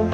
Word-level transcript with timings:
Hello 0.00 0.08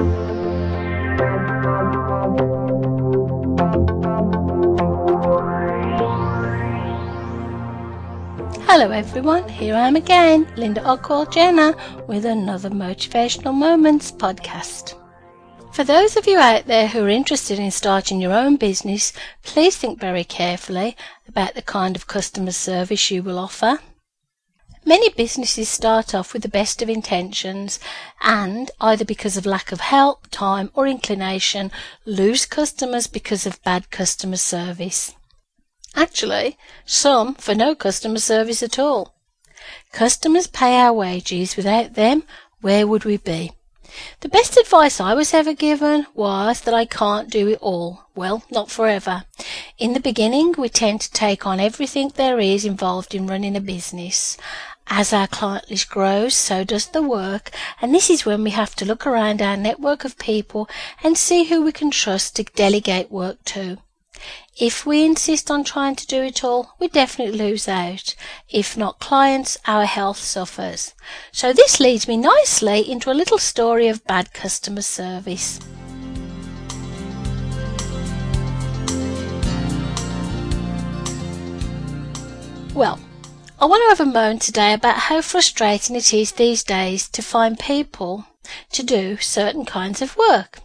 everyone, 8.91 9.49
here 9.49 9.77
I 9.77 9.87
am 9.87 9.95
again, 9.95 10.49
Linda 10.57 10.81
Ockwell 10.81 11.33
Jenner, 11.33 11.77
with 12.09 12.25
another 12.25 12.69
Motivational 12.69 13.55
Moments 13.55 14.11
podcast. 14.11 14.95
For 15.73 15.85
those 15.85 16.17
of 16.17 16.27
you 16.27 16.39
out 16.39 16.67
there 16.67 16.89
who 16.89 17.05
are 17.05 17.09
interested 17.09 17.61
in 17.61 17.71
starting 17.71 18.21
your 18.21 18.33
own 18.33 18.57
business, 18.57 19.13
please 19.45 19.77
think 19.77 20.01
very 20.01 20.25
carefully 20.25 20.97
about 21.29 21.55
the 21.55 21.63
kind 21.63 21.95
of 21.95 22.09
customer 22.09 22.51
service 22.51 23.13
you 23.13 23.23
will 23.23 23.39
offer. 23.39 23.79
Many 24.89 25.09
businesses 25.11 25.69
start 25.69 26.15
off 26.15 26.33
with 26.33 26.43
the 26.43 26.49
best 26.49 26.81
of 26.81 26.89
intentions 26.89 27.81
and, 28.23 28.71
either 28.81 29.05
because 29.05 29.37
of 29.37 29.45
lack 29.45 29.73
of 29.73 29.81
help, 29.81 30.29
time, 30.31 30.71
or 30.75 30.87
inclination, 30.87 31.73
lose 32.05 32.47
customers 32.47 33.09
because 33.09 33.47
of 33.47 33.61
bad 33.65 33.91
customer 33.91 34.37
service. 34.37 35.13
Actually, 35.97 36.57
some 36.85 37.35
for 37.35 37.53
no 37.53 37.75
customer 37.75 38.21
service 38.21 38.63
at 38.63 38.79
all. 38.79 39.17
Customers 39.91 40.47
pay 40.47 40.79
our 40.79 40.93
wages. 40.93 41.57
Without 41.57 41.95
them, 41.95 42.23
where 42.61 42.87
would 42.87 43.05
we 43.05 43.17
be? 43.17 43.51
The 44.21 44.29
best 44.29 44.57
advice 44.57 45.01
I 45.01 45.15
was 45.15 45.35
ever 45.35 45.53
given 45.55 46.07
was 46.15 46.61
that 46.61 46.75
I 46.75 46.85
can't 46.85 47.29
do 47.31 47.49
it 47.49 47.59
all. 47.61 48.03
Well, 48.15 48.45
not 48.53 48.71
forever. 48.71 49.25
In 49.79 49.95
the 49.95 50.01
beginning, 50.01 50.55
we 50.57 50.69
tend 50.69 51.01
to 51.01 51.11
take 51.11 51.45
on 51.45 51.59
everything 51.59 52.13
there 52.15 52.39
is 52.39 52.65
involved 52.65 53.17
in 53.17 53.27
running 53.27 53.57
a 53.57 53.61
business. 53.61 54.37
As 54.89 55.13
our 55.13 55.27
client 55.27 55.69
list 55.69 55.91
grows, 55.91 56.35
so 56.35 56.63
does 56.65 56.87
the 56.87 57.03
work, 57.03 57.51
and 57.83 57.95
this 57.95 58.09
is 58.09 58.25
when 58.25 58.45
we 58.45 58.51
have 58.51 58.77
to 58.77 58.85
look 58.85 59.07
around 59.07 59.43
our 59.43 59.57
network 59.57 60.05
of 60.05 60.19
people 60.19 60.69
and 61.03 61.19
see 61.19 61.45
who 61.45 61.63
we 61.63 61.73
can 61.73 61.91
trust 61.91 62.37
to 62.37 62.45
delegate 62.45 63.11
work 63.11 63.45
to. 63.47 63.79
If 64.59 64.87
we 64.87 65.05
insist 65.05 65.51
on 65.51 65.65
trying 65.65 65.97
to 65.97 66.07
do 66.07 66.23
it 66.23 66.43
all, 66.43 66.75
we 66.79 66.89
definitely 66.89 67.37
lose 67.37 67.69
out. 67.69 68.15
If 68.49 68.77
not 68.77 69.01
clients, 69.01 69.59
our 69.67 69.85
health 69.85 70.19
suffers. 70.19 70.95
So 71.31 71.53
this 71.53 71.79
leads 71.79 72.09
me 72.09 72.17
nicely 72.17 72.91
into 72.91 73.11
a 73.11 73.13
little 73.13 73.39
story 73.39 73.89
of 73.89 74.05
bad 74.05 74.33
customer 74.33 74.83
service. 74.83 75.61
Well, 82.73 82.99
I 83.59 83.65
want 83.65 83.83
to 83.85 83.89
have 83.89 84.07
a 84.07 84.13
moan 84.13 84.39
today 84.39 84.75
about 84.75 84.99
how 84.99 85.23
frustrating 85.23 85.97
it 85.97 86.13
is 86.13 86.33
these 86.33 86.63
days 86.63 87.09
to 87.09 87.23
find 87.23 87.59
people 87.59 88.27
to 88.73 88.83
do 88.83 89.17
certain 89.17 89.65
kinds 89.65 90.03
of 90.03 90.15
work. 90.19 90.59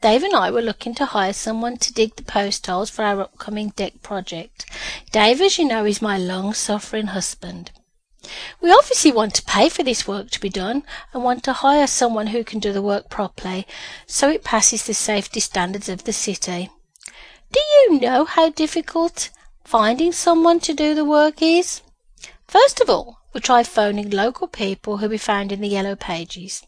Dave 0.00 0.24
and 0.24 0.34
I 0.34 0.50
were 0.50 0.60
looking 0.60 0.92
to 0.96 1.04
hire 1.04 1.34
someone 1.34 1.76
to 1.76 1.92
dig 1.92 2.16
the 2.16 2.24
post 2.24 2.66
holes 2.66 2.90
for 2.90 3.04
our 3.04 3.20
upcoming 3.20 3.68
deck 3.76 4.02
project. 4.02 4.66
Dave, 5.12 5.40
as 5.40 5.56
you 5.56 5.64
know, 5.64 5.84
is 5.84 6.02
my 6.02 6.18
long 6.18 6.52
suffering 6.52 7.06
husband. 7.06 7.70
We 8.60 8.72
obviously 8.72 9.12
want 9.12 9.34
to 9.34 9.44
pay 9.44 9.68
for 9.68 9.84
this 9.84 10.08
work 10.08 10.30
to 10.30 10.40
be 10.40 10.48
done 10.48 10.82
and 11.14 11.22
want 11.22 11.44
to 11.44 11.52
hire 11.52 11.86
someone 11.86 12.26
who 12.28 12.42
can 12.42 12.58
do 12.58 12.72
the 12.72 12.82
work 12.82 13.08
properly 13.08 13.68
so 14.08 14.28
it 14.28 14.42
passes 14.42 14.84
the 14.84 14.94
safety 14.94 15.38
standards 15.38 15.88
of 15.88 16.02
the 16.02 16.12
city. 16.12 16.70
Do 17.52 17.60
you 17.60 18.00
know 18.00 18.24
how 18.24 18.50
difficult 18.50 19.30
finding 19.62 20.10
someone 20.10 20.58
to 20.58 20.74
do 20.74 20.92
the 20.96 21.04
work 21.04 21.40
is? 21.40 21.82
First 22.52 22.82
of 22.82 22.90
all, 22.90 23.16
we 23.32 23.40
try 23.40 23.62
phoning 23.62 24.10
local 24.10 24.46
people 24.46 24.98
who 24.98 25.08
we 25.08 25.16
found 25.16 25.52
in 25.52 25.62
the 25.62 25.68
yellow 25.68 25.96
pages. 25.96 26.62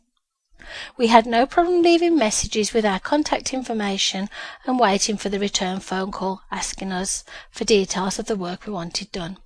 We 0.96 1.08
had 1.08 1.26
no 1.26 1.44
problem 1.44 1.82
leaving 1.82 2.16
messages 2.16 2.72
with 2.72 2.86
our 2.86 2.98
contact 2.98 3.52
information 3.52 4.30
and 4.64 4.78
waiting 4.78 5.18
for 5.18 5.28
the 5.28 5.38
return 5.38 5.80
phone 5.80 6.10
call 6.10 6.40
asking 6.50 6.90
us 6.90 7.22
for 7.50 7.66
details 7.66 8.18
of 8.18 8.24
the 8.24 8.34
work 8.34 8.64
we 8.64 8.72
wanted 8.72 9.12
done. 9.12 9.36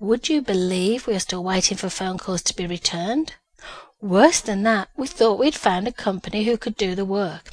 Would 0.00 0.30
you 0.30 0.40
believe 0.40 1.06
we 1.06 1.14
are 1.14 1.20
still 1.20 1.44
waiting 1.44 1.76
for 1.76 1.90
phone 1.90 2.16
calls 2.16 2.40
to 2.44 2.56
be 2.56 2.66
returned? 2.66 3.34
Worse 4.00 4.40
than 4.40 4.62
that, 4.62 4.88
we 4.96 5.06
thought 5.06 5.38
we'd 5.38 5.54
found 5.54 5.86
a 5.86 5.92
company 5.92 6.44
who 6.44 6.56
could 6.56 6.78
do 6.78 6.94
the 6.94 7.04
work. 7.04 7.50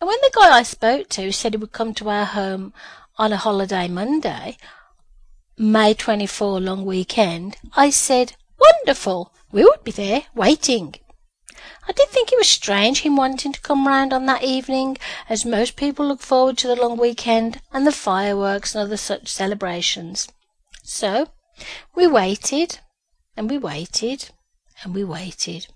And 0.00 0.08
when 0.08 0.18
the 0.22 0.32
guy 0.34 0.50
I 0.50 0.64
spoke 0.64 1.08
to 1.10 1.30
said 1.30 1.54
he 1.54 1.58
would 1.58 1.70
come 1.70 1.94
to 1.94 2.10
our 2.10 2.24
home 2.24 2.72
on 3.16 3.32
a 3.32 3.36
holiday 3.36 3.86
Monday, 3.86 4.56
May 5.60 5.92
24 5.92 6.60
long 6.60 6.84
weekend, 6.84 7.56
I 7.74 7.90
said, 7.90 8.36
Wonderful! 8.60 9.32
We 9.50 9.64
would 9.64 9.82
be 9.82 9.90
there, 9.90 10.22
waiting. 10.32 10.94
I 11.88 11.90
did 11.90 12.10
think 12.10 12.30
it 12.30 12.38
was 12.38 12.48
strange 12.48 13.00
him 13.00 13.16
wanting 13.16 13.52
to 13.52 13.60
come 13.60 13.88
round 13.88 14.12
on 14.12 14.26
that 14.26 14.44
evening, 14.44 14.98
as 15.28 15.44
most 15.44 15.74
people 15.74 16.06
look 16.06 16.20
forward 16.20 16.58
to 16.58 16.68
the 16.68 16.76
long 16.76 16.96
weekend 16.96 17.60
and 17.72 17.84
the 17.84 17.90
fireworks 17.90 18.72
and 18.76 18.82
other 18.82 18.96
such 18.96 19.26
celebrations. 19.26 20.28
So 20.84 21.30
we 21.92 22.06
waited, 22.06 22.78
and 23.36 23.50
we 23.50 23.58
waited, 23.58 24.30
and 24.84 24.94
we 24.94 25.02
waited. 25.02 25.66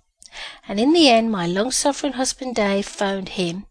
And 0.69 0.78
in 0.78 0.93
the 0.93 1.09
end, 1.09 1.32
my 1.32 1.49
long 1.49 1.72
suffering 1.72 2.12
husband 2.12 2.54
Dave 2.54 2.87
phoned 2.87 3.31
him, 3.31 3.66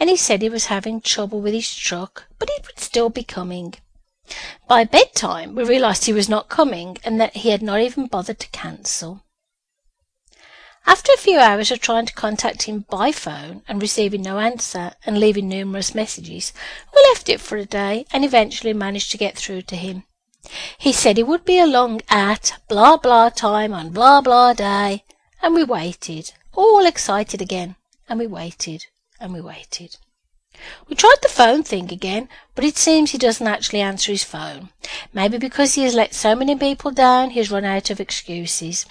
and 0.00 0.10
he 0.10 0.16
said 0.16 0.42
he 0.42 0.48
was 0.48 0.66
having 0.66 1.00
trouble 1.00 1.40
with 1.40 1.54
his 1.54 1.72
truck, 1.72 2.24
but 2.40 2.50
he 2.50 2.60
would 2.66 2.80
still 2.80 3.08
be 3.08 3.22
coming. 3.22 3.74
By 4.66 4.84
bedtime, 4.84 5.54
we 5.54 5.64
realized 5.64 6.04
he 6.04 6.12
was 6.12 6.28
not 6.28 6.48
coming, 6.48 6.96
and 7.04 7.20
that 7.20 7.36
he 7.36 7.50
had 7.50 7.62
not 7.62 7.80
even 7.80 8.06
bothered 8.06 8.40
to 8.40 8.48
cancel. 8.48 9.22
After 10.86 11.12
a 11.12 11.18
few 11.18 11.38
hours 11.38 11.70
of 11.70 11.80
trying 11.80 12.06
to 12.06 12.12
contact 12.12 12.64
him 12.64 12.84
by 12.90 13.10
phone 13.10 13.62
and 13.68 13.80
receiving 13.80 14.22
no 14.22 14.38
answer 14.38 14.94
and 15.04 15.18
leaving 15.18 15.48
numerous 15.48 15.94
messages, 15.94 16.52
we 16.94 17.02
left 17.08 17.28
it 17.28 17.40
for 17.40 17.56
a 17.56 17.64
day 17.64 18.06
and 18.12 18.24
eventually 18.24 18.72
managed 18.74 19.10
to 19.10 19.18
get 19.18 19.36
through 19.36 19.62
to 19.62 19.76
him. 19.76 20.04
He 20.76 20.92
said 20.92 21.16
he 21.16 21.22
would 21.22 21.44
be 21.44 21.58
along 21.58 22.02
at 22.08 22.54
blah 22.68 22.98
blah 22.98 23.30
time 23.30 23.72
on 23.72 23.90
blah 23.90 24.20
blah 24.20 24.52
day, 24.52 25.04
and 25.40 25.54
we 25.54 25.64
waited, 25.64 26.32
all 26.54 26.84
excited 26.84 27.40
again, 27.40 27.76
and 28.08 28.18
we 28.18 28.26
waited, 28.26 28.86
and 29.18 29.32
we 29.32 29.40
waited. 29.40 29.96
We 30.88 30.96
tried 30.96 31.16
the 31.22 31.28
phone 31.28 31.62
thing 31.62 31.92
again, 31.92 32.28
but 32.54 32.64
it 32.64 32.76
seems 32.76 33.10
he 33.10 33.18
doesn't 33.18 33.46
actually 33.46 33.80
answer 33.80 34.12
his 34.12 34.24
phone. 34.24 34.70
Maybe 35.12 35.38
because 35.38 35.74
he 35.74 35.82
has 35.82 35.94
let 35.94 36.14
so 36.14 36.34
many 36.34 36.56
people 36.56 36.90
down, 36.90 37.30
he 37.30 37.38
has 37.40 37.50
run 37.50 37.64
out 37.64 37.90
of 37.90 38.00
excuses. 38.00 38.86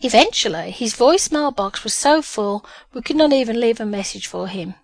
Eventually, 0.00 0.70
his 0.70 0.94
voicemail 0.94 1.54
box 1.54 1.84
was 1.84 1.92
so 1.92 2.22
full 2.22 2.64
we 2.94 3.02
could 3.02 3.16
not 3.16 3.32
even 3.32 3.60
leave 3.60 3.80
a 3.80 3.84
message 3.84 4.26
for 4.26 4.48
him. 4.48 4.74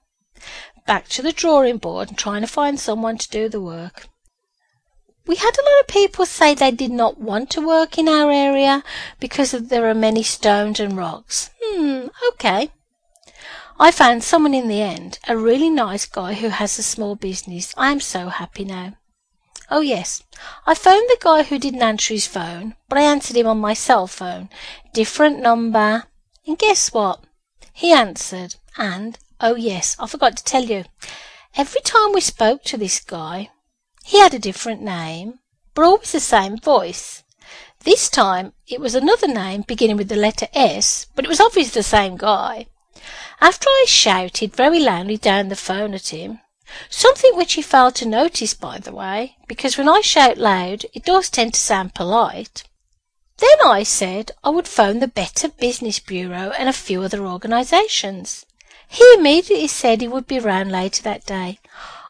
Back 0.86 1.08
to 1.08 1.22
the 1.22 1.32
drawing 1.32 1.78
board 1.78 2.08
and 2.08 2.18
trying 2.18 2.42
to 2.42 2.46
find 2.46 2.78
someone 2.78 3.16
to 3.18 3.28
do 3.30 3.48
the 3.48 3.60
work. 3.60 4.08
We 5.26 5.36
had 5.36 5.56
a 5.58 5.64
lot 5.64 5.80
of 5.80 5.88
people 5.88 6.26
say 6.26 6.54
they 6.54 6.70
did 6.70 6.92
not 6.92 7.18
want 7.18 7.50
to 7.50 7.66
work 7.66 7.98
in 7.98 8.08
our 8.08 8.30
area 8.30 8.84
because 9.18 9.50
there 9.50 9.88
are 9.88 9.94
many 9.94 10.22
stones 10.22 10.78
and 10.78 10.96
rocks. 10.96 11.50
Hmm, 11.60 12.08
okay. 12.32 12.70
I 13.78 13.90
found 13.90 14.24
someone 14.24 14.54
in 14.54 14.68
the 14.68 14.80
end, 14.80 15.18
a 15.28 15.36
really 15.36 15.68
nice 15.68 16.06
guy 16.06 16.32
who 16.32 16.48
has 16.48 16.78
a 16.78 16.82
small 16.82 17.14
business. 17.14 17.74
I 17.76 17.92
am 17.92 18.00
so 18.00 18.28
happy 18.28 18.64
now. 18.64 18.94
Oh, 19.70 19.80
yes. 19.80 20.22
I 20.66 20.74
phoned 20.74 21.08
the 21.08 21.18
guy 21.20 21.42
who 21.42 21.58
didn't 21.58 21.82
answer 21.82 22.14
his 22.14 22.26
phone, 22.26 22.74
but 22.88 22.98
I 22.98 23.02
answered 23.02 23.36
him 23.36 23.46
on 23.46 23.58
my 23.58 23.74
cell 23.74 24.06
phone. 24.06 24.48
Different 24.94 25.40
number. 25.40 26.04
And 26.46 26.58
guess 26.58 26.94
what? 26.94 27.24
He 27.74 27.92
answered. 27.92 28.54
And, 28.78 29.18
oh, 29.40 29.56
yes, 29.56 29.94
I 29.98 30.06
forgot 30.06 30.38
to 30.38 30.44
tell 30.44 30.64
you. 30.64 30.84
Every 31.54 31.82
time 31.82 32.12
we 32.12 32.22
spoke 32.22 32.62
to 32.64 32.78
this 32.78 33.00
guy, 33.00 33.50
he 34.06 34.20
had 34.20 34.32
a 34.32 34.38
different 34.38 34.80
name, 34.80 35.40
but 35.74 35.84
always 35.84 36.12
the 36.12 36.20
same 36.20 36.56
voice. 36.56 37.24
This 37.80 38.08
time 38.08 38.54
it 38.66 38.80
was 38.80 38.94
another 38.94 39.28
name 39.28 39.64
beginning 39.66 39.98
with 39.98 40.08
the 40.08 40.16
letter 40.16 40.46
S, 40.54 41.06
but 41.14 41.26
it 41.26 41.28
was 41.28 41.40
obviously 41.40 41.78
the 41.78 41.82
same 41.82 42.16
guy. 42.16 42.68
After 43.40 43.68
I 43.68 43.84
shouted 43.88 44.56
very 44.56 44.80
loudly 44.80 45.16
down 45.16 45.48
the 45.48 45.56
phone 45.56 45.94
at 45.94 46.08
him, 46.08 46.40
Something 46.90 47.36
which 47.36 47.52
he 47.52 47.62
failed 47.62 47.94
to 47.94 48.06
notice, 48.06 48.52
by 48.52 48.78
the 48.78 48.92
way, 48.92 49.36
because 49.46 49.78
when 49.78 49.88
I 49.88 50.00
shout 50.00 50.36
loud, 50.36 50.84
it 50.92 51.04
does 51.04 51.30
tend 51.30 51.54
to 51.54 51.60
sound 51.60 51.94
polite. 51.94 52.64
Then 53.36 53.60
I 53.64 53.84
said 53.84 54.32
I 54.42 54.50
would 54.50 54.66
phone 54.66 54.98
the 54.98 55.06
Better 55.06 55.48
Business 55.48 56.00
Bureau 56.00 56.50
and 56.58 56.68
a 56.68 56.72
few 56.72 57.02
other 57.02 57.24
organisations. 57.24 58.46
He 58.88 59.04
immediately 59.14 59.68
said 59.68 60.00
he 60.00 60.08
would 60.08 60.26
be 60.26 60.40
round 60.40 60.72
later 60.72 61.02
that 61.02 61.24
day. 61.24 61.60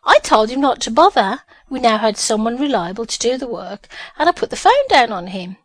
I 0.04 0.20
told 0.20 0.48
him 0.48 0.62
not 0.62 0.80
to 0.82 0.90
bother. 0.90 1.42
We 1.68 1.78
now 1.78 1.98
had 1.98 2.16
someone 2.16 2.56
reliable 2.56 3.04
to 3.04 3.18
do 3.18 3.36
the 3.36 3.46
work, 3.46 3.88
and 4.18 4.26
I 4.26 4.32
put 4.32 4.48
the 4.48 4.56
phone 4.56 4.88
down 4.88 5.12
on 5.12 5.26
him. 5.26 5.58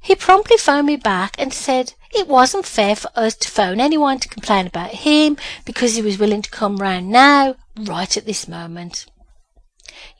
He 0.00 0.14
promptly 0.14 0.58
phoned 0.58 0.88
me 0.88 0.96
back 0.96 1.36
and 1.38 1.54
said 1.54 1.94
it 2.14 2.28
wasn't 2.28 2.66
fair 2.66 2.96
for 2.96 3.10
us 3.14 3.34
to 3.34 3.50
phone 3.50 3.80
anyone 3.80 4.18
to 4.20 4.28
complain 4.28 4.66
about 4.66 4.90
him 4.90 5.36
because 5.64 5.96
he 5.96 6.02
was 6.02 6.18
willing 6.18 6.42
to 6.42 6.50
come 6.50 6.78
round 6.78 7.10
now, 7.10 7.56
right 7.76 8.16
at 8.16 8.26
this 8.26 8.48
moment. 8.48 9.06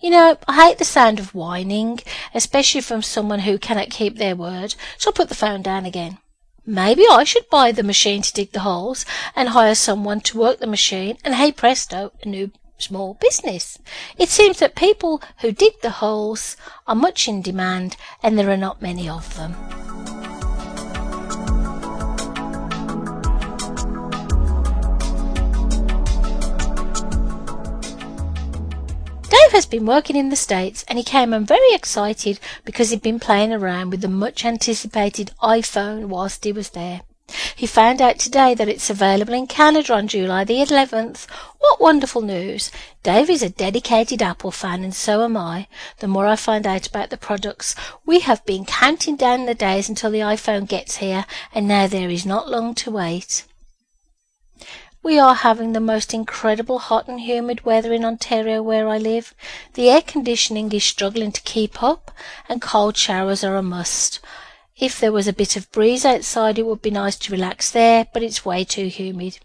You 0.01 0.11
know, 0.11 0.37
I 0.47 0.67
hate 0.67 0.79
the 0.79 0.85
sound 0.85 1.19
of 1.19 1.35
whining, 1.35 2.01
especially 2.35 2.81
from 2.81 3.03
someone 3.03 3.41
who 3.41 3.59
cannot 3.59 3.91
keep 3.91 4.19
their 4.19 4.37
word, 4.37 4.75
so 4.99 5.11
I 5.11 5.13
put 5.13 5.29
the 5.29 5.35
phone 5.35 5.63
down 5.63 5.87
again. 5.87 6.19
Maybe 6.67 7.05
I 7.11 7.25
should 7.25 7.49
buy 7.51 7.73
the 7.73 7.83
machine 7.83 8.23
to 8.23 8.33
dig 8.33 8.53
the 8.53 8.61
holes 8.61 9.05
and 9.37 9.51
hire 9.51 9.75
someone 9.75 10.21
to 10.23 10.39
work 10.39 10.61
the 10.61 10.67
machine, 10.67 11.19
and 11.25 11.35
hey 11.35 11.53
presto, 11.53 12.13
a 12.23 12.29
new 12.29 12.51
small 12.79 13.15
business. 13.15 13.79
It 14.19 14.29
seems 14.29 14.59
that 14.59 14.75
people 14.75 15.23
who 15.41 15.53
dig 15.53 15.81
the 15.83 15.91
holes 15.91 16.57
are 16.87 16.95
much 16.95 17.29
in 17.29 17.43
demand, 17.43 17.97
and 18.23 18.39
there 18.39 18.51
are 18.51 18.57
not 18.57 18.83
many 18.83 19.09
of 19.09 19.37
them. 19.37 19.84
Has 29.55 29.67
been 29.67 29.87
working 29.87 30.17
in 30.17 30.31
the 30.31 30.37
States 30.37 30.85
and 30.89 30.99
he 30.99 31.05
came 31.05 31.31
home 31.31 31.47
very 31.47 31.73
excited 31.73 32.41
because 32.65 32.91
he'd 32.91 33.01
been 33.01 33.21
playing 33.21 33.53
around 33.53 33.91
with 33.91 34.01
the 34.01 34.09
much 34.09 34.45
anticipated 34.45 35.31
iPhone 35.41 36.07
whilst 36.07 36.43
he 36.43 36.51
was 36.51 36.71
there. 36.71 37.03
He 37.55 37.69
found 37.69 38.03
out 38.03 38.19
today 38.19 38.55
that 38.55 38.69
it's 38.69 38.91
available 38.91 39.33
in 39.33 39.47
Canada 39.47 39.95
on 39.95 40.09
July 40.09 40.43
the 40.43 40.59
11th. 40.59 41.27
What 41.61 41.81
wonderful 41.81 42.21
news! 42.21 42.73
Dave 43.05 43.31
is 43.31 43.45
a 43.45 43.49
dedicated 43.49 44.23
Apple 44.23 44.51
fan 44.51 44.83
and 44.83 44.95
so 44.95 45.23
am 45.23 45.37
I. 45.37 45.69
The 46.01 46.09
more 46.09 46.27
I 46.27 46.35
find 46.35 46.67
out 46.67 46.89
about 46.89 47.11
the 47.11 47.17
products, 47.17 47.77
we 48.05 48.21
have 48.21 48.45
been 48.45 48.65
counting 48.65 49.15
down 49.15 49.47
the 49.47 49.55
days 49.55 49.89
until 49.89 50.11
the 50.11 50.19
iPhone 50.19 50.69
gets 50.69 50.97
here 50.97 51.27
and 51.55 51.69
now 51.69 51.87
there 51.87 52.11
is 52.11 52.27
not 52.27 52.51
long 52.51 52.75
to 52.75 52.91
wait. 52.91 53.45
We 55.05 55.19
are 55.19 55.35
having 55.35 55.75
the 55.75 55.81
most 55.81 56.15
incredible 56.15 56.79
hot 56.79 57.09
and 57.09 57.21
humid 57.21 57.67
weather 57.67 57.93
in 57.93 58.07
Ontario 58.07 58.63
where 58.63 58.89
I 58.89 58.97
live. 58.97 59.35
The 59.75 59.91
air 59.91 60.01
conditioning 60.01 60.73
is 60.73 60.83
struggling 60.83 61.31
to 61.33 61.43
keep 61.43 61.83
up 61.83 62.11
and 62.49 62.63
cold 62.63 62.97
showers 62.97 63.45
are 63.45 63.55
a 63.55 63.63
must. 63.63 64.21
If 64.79 64.99
there 64.99 65.13
was 65.13 65.29
a 65.29 65.35
bit 65.35 65.57
of 65.57 65.71
breeze 65.71 66.07
outside 66.07 66.59
it 66.59 66.65
would 66.65 66.81
be 66.81 66.91
nice 66.91 67.17
to 67.17 67.33
relax 67.33 67.71
there, 67.71 68.07
but 68.15 68.23
it's 68.23 68.47
way 68.47 68.65
too 68.65 68.87
humid. 68.87 69.41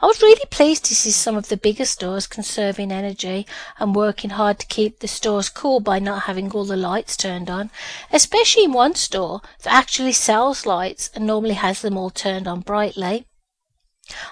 I 0.00 0.06
was 0.06 0.20
really 0.20 0.46
pleased 0.50 0.84
to 0.86 0.96
see 0.96 1.12
some 1.12 1.36
of 1.36 1.48
the 1.48 1.56
bigger 1.56 1.84
stores 1.84 2.26
conserving 2.26 2.90
energy 2.90 3.46
and 3.78 3.94
working 3.94 4.30
hard 4.30 4.58
to 4.58 4.66
keep 4.66 4.98
the 4.98 5.06
stores 5.06 5.48
cool 5.48 5.78
by 5.78 6.00
not 6.00 6.24
having 6.24 6.50
all 6.50 6.64
the 6.64 6.76
lights 6.76 7.16
turned 7.16 7.48
on, 7.48 7.70
especially 8.12 8.64
in 8.64 8.72
one 8.72 8.96
store 8.96 9.42
that 9.62 9.72
actually 9.72 10.12
sells 10.12 10.66
lights 10.66 11.08
and 11.14 11.24
normally 11.24 11.54
has 11.54 11.82
them 11.82 11.96
all 11.96 12.10
turned 12.10 12.48
on 12.48 12.62
brightly. 12.62 13.26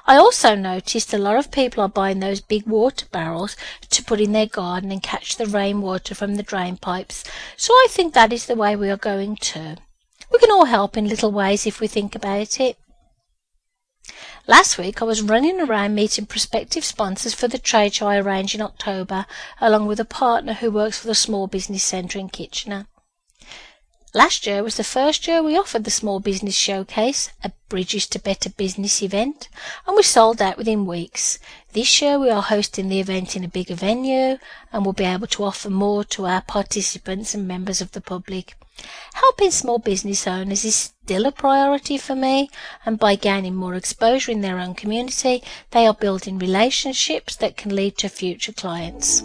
I 0.06 0.16
also 0.16 0.54
noticed 0.54 1.12
a 1.12 1.18
lot 1.18 1.36
of 1.36 1.50
people 1.50 1.82
are 1.82 1.88
buying 1.88 2.20
those 2.20 2.40
big 2.40 2.66
water 2.66 3.06
barrels 3.10 3.56
to 3.90 4.04
put 4.04 4.20
in 4.20 4.32
their 4.32 4.46
garden 4.46 4.90
and 4.90 5.02
catch 5.02 5.36
the 5.36 5.46
rainwater 5.46 6.14
from 6.14 6.36
the 6.36 6.42
drain 6.42 6.76
pipes, 6.76 7.24
so 7.56 7.72
I 7.72 7.86
think 7.90 8.14
that 8.14 8.32
is 8.32 8.46
the 8.46 8.54
way 8.54 8.76
we 8.76 8.90
are 8.90 8.96
going 8.96 9.36
too. 9.36 9.76
We 10.30 10.38
can 10.38 10.50
all 10.50 10.66
help 10.66 10.96
in 10.96 11.08
little 11.08 11.32
ways 11.32 11.66
if 11.66 11.80
we 11.80 11.86
think 11.86 12.14
about 12.14 12.60
it. 12.60 12.78
Last 14.46 14.78
week 14.78 15.00
I 15.00 15.04
was 15.04 15.22
running 15.22 15.60
around 15.60 15.94
meeting 15.94 16.26
prospective 16.26 16.84
sponsors 16.84 17.34
for 17.34 17.46
the 17.46 17.58
trade 17.58 17.94
show 17.94 18.08
I 18.08 18.18
arrange 18.18 18.54
in 18.54 18.60
October, 18.60 19.26
along 19.60 19.86
with 19.86 20.00
a 20.00 20.04
partner 20.04 20.54
who 20.54 20.70
works 20.70 20.98
for 20.98 21.06
the 21.06 21.14
Small 21.14 21.46
Business 21.46 21.84
Centre 21.84 22.18
in 22.18 22.28
Kitchener. 22.28 22.86
Last 24.12 24.44
year 24.44 24.64
was 24.64 24.76
the 24.76 24.82
first 24.82 25.28
year 25.28 25.40
we 25.40 25.56
offered 25.56 25.84
the 25.84 25.90
Small 25.90 26.18
Business 26.18 26.56
Showcase, 26.56 27.30
a 27.44 27.52
Bridges 27.68 28.08
to 28.08 28.18
Better 28.18 28.50
Business 28.50 29.04
event, 29.04 29.48
and 29.86 29.96
we 29.96 30.02
sold 30.02 30.42
out 30.42 30.58
within 30.58 30.84
weeks. 30.84 31.38
This 31.74 32.02
year 32.02 32.18
we 32.18 32.28
are 32.28 32.42
hosting 32.42 32.88
the 32.88 32.98
event 32.98 33.36
in 33.36 33.44
a 33.44 33.48
bigger 33.48 33.76
venue 33.76 34.38
and 34.72 34.84
will 34.84 34.94
be 34.94 35.04
able 35.04 35.28
to 35.28 35.44
offer 35.44 35.70
more 35.70 36.02
to 36.02 36.26
our 36.26 36.40
participants 36.40 37.34
and 37.34 37.46
members 37.46 37.80
of 37.80 37.92
the 37.92 38.00
public. 38.00 38.56
Helping 39.12 39.52
small 39.52 39.78
business 39.78 40.26
owners 40.26 40.64
is 40.64 40.74
still 40.74 41.24
a 41.24 41.30
priority 41.30 41.96
for 41.96 42.16
me, 42.16 42.50
and 42.84 42.98
by 42.98 43.14
gaining 43.14 43.54
more 43.54 43.76
exposure 43.76 44.32
in 44.32 44.40
their 44.40 44.58
own 44.58 44.74
community, 44.74 45.40
they 45.70 45.86
are 45.86 45.94
building 45.94 46.36
relationships 46.36 47.36
that 47.36 47.56
can 47.56 47.76
lead 47.76 47.96
to 47.98 48.08
future 48.08 48.52
clients. 48.52 49.22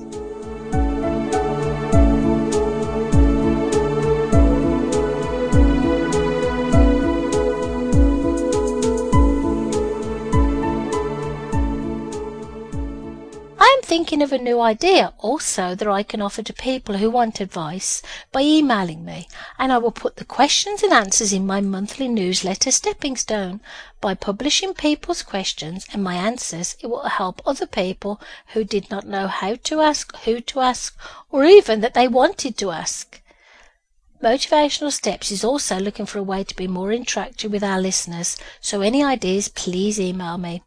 I 13.65 13.77
am 13.77 13.81
thinking 13.81 14.21
of 14.21 14.31
a 14.31 14.37
new 14.37 14.61
idea 14.61 15.11
also 15.17 15.73
that 15.73 15.87
I 15.87 16.03
can 16.03 16.21
offer 16.21 16.43
to 16.43 16.53
people 16.53 16.97
who 16.97 17.09
want 17.09 17.41
advice 17.41 18.03
by 18.31 18.41
emailing 18.41 19.03
me, 19.03 19.27
and 19.57 19.73
I 19.73 19.79
will 19.79 19.91
put 19.91 20.17
the 20.17 20.23
questions 20.23 20.83
and 20.83 20.93
answers 20.93 21.33
in 21.33 21.47
my 21.47 21.61
monthly 21.61 22.07
newsletter 22.07 22.69
Stepping 22.69 23.17
Stone. 23.17 23.61
By 24.01 24.13
publishing 24.13 24.75
people's 24.75 25.23
questions 25.23 25.87
and 25.91 26.03
my 26.03 26.13
answers, 26.13 26.77
it 26.79 26.91
will 26.91 27.09
help 27.09 27.41
other 27.43 27.65
people 27.65 28.21
who 28.53 28.63
did 28.63 28.91
not 28.91 29.07
know 29.07 29.25
how 29.25 29.55
to 29.55 29.81
ask, 29.81 30.15
who 30.17 30.41
to 30.41 30.59
ask, 30.59 30.95
or 31.31 31.43
even 31.43 31.81
that 31.81 31.95
they 31.95 32.07
wanted 32.07 32.59
to 32.59 32.69
ask. 32.69 33.19
Motivational 34.21 34.91
Steps 34.91 35.31
is 35.31 35.43
also 35.43 35.79
looking 35.79 36.05
for 36.05 36.19
a 36.19 36.23
way 36.23 36.43
to 36.43 36.55
be 36.55 36.67
more 36.67 36.89
interactive 36.89 37.49
with 37.49 37.63
our 37.63 37.81
listeners, 37.81 38.37
so 38.61 38.81
any 38.81 39.03
ideas, 39.03 39.47
please 39.47 39.99
email 39.99 40.37
me. 40.37 40.61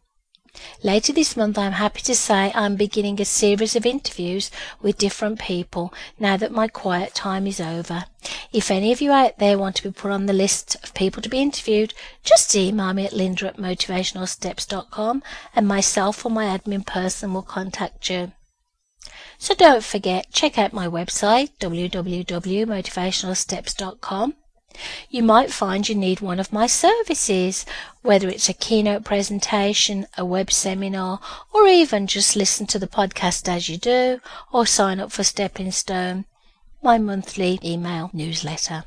Later 0.83 1.13
this 1.13 1.37
month, 1.37 1.57
I 1.57 1.65
am 1.65 1.73
happy 1.73 2.01
to 2.01 2.15
say 2.15 2.51
I 2.53 2.65
am 2.65 2.75
beginning 2.75 3.21
a 3.21 3.25
series 3.25 3.75
of 3.75 3.85
interviews 3.85 4.49
with 4.81 4.97
different 4.97 5.39
people 5.39 5.93
now 6.19 6.37
that 6.37 6.51
my 6.51 6.67
quiet 6.67 7.13
time 7.13 7.45
is 7.45 7.59
over. 7.59 8.05
If 8.51 8.71
any 8.71 8.91
of 8.91 9.01
you 9.01 9.11
out 9.11 9.39
there 9.39 9.57
want 9.57 9.75
to 9.75 9.83
be 9.83 9.91
put 9.91 10.11
on 10.11 10.25
the 10.25 10.33
list 10.33 10.75
of 10.83 10.93
people 10.93 11.21
to 11.21 11.29
be 11.29 11.39
interviewed, 11.39 11.93
just 12.23 12.55
email 12.55 12.93
me 12.93 13.05
at 13.05 13.13
linda 13.13 13.47
at 13.47 13.57
motivationalsteps.com 13.57 15.23
and 15.55 15.67
myself 15.67 16.25
or 16.25 16.31
my 16.31 16.45
admin 16.45 16.85
person 16.85 17.33
will 17.33 17.43
contact 17.43 18.09
you. 18.09 18.31
So 19.37 19.53
don't 19.53 19.83
forget, 19.83 20.31
check 20.31 20.57
out 20.57 20.73
my 20.73 20.87
website, 20.87 21.51
www.motivationalsteps.com. 21.59 24.33
You 25.09 25.23
might 25.23 25.51
find 25.51 25.87
you 25.87 25.95
need 25.95 26.21
one 26.21 26.39
of 26.39 26.53
my 26.53 26.67
services, 26.67 27.65
whether 28.01 28.29
it's 28.29 28.49
a 28.49 28.53
keynote 28.53 29.03
presentation, 29.03 30.05
a 30.17 30.23
web 30.23 30.51
seminar, 30.51 31.19
or 31.53 31.67
even 31.67 32.07
just 32.07 32.35
listen 32.35 32.67
to 32.67 32.79
the 32.79 32.87
podcast 32.87 33.47
as 33.47 33.67
you 33.67 33.77
do, 33.77 34.21
or 34.53 34.65
sign 34.65 34.99
up 34.99 35.11
for 35.11 35.23
Stepping 35.23 35.71
Stone, 35.71 36.25
my 36.81 36.97
monthly 36.97 37.59
email 37.63 38.09
newsletter. 38.13 38.85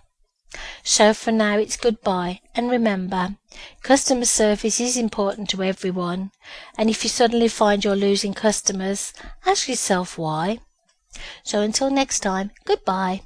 So 0.82 1.14
for 1.14 1.32
now, 1.32 1.58
it's 1.58 1.76
goodbye. 1.76 2.40
And 2.54 2.70
remember, 2.70 3.36
customer 3.82 4.26
service 4.26 4.80
is 4.80 4.96
important 4.96 5.48
to 5.50 5.62
everyone. 5.62 6.30
And 6.76 6.90
if 6.90 7.04
you 7.04 7.10
suddenly 7.10 7.48
find 7.48 7.84
you're 7.84 7.96
losing 7.96 8.34
customers, 8.34 9.12
ask 9.46 9.68
yourself 9.68 10.18
why. 10.18 10.60
So 11.42 11.60
until 11.60 11.90
next 11.90 12.20
time, 12.20 12.50
goodbye. 12.64 13.22